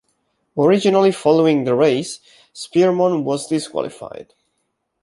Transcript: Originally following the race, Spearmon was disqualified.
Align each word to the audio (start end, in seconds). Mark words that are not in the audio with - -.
Originally 0.57 1.11
following 1.11 1.63
the 1.63 1.75
race, 1.75 2.21
Spearmon 2.55 3.21
was 3.23 3.45
disqualified. 3.45 4.33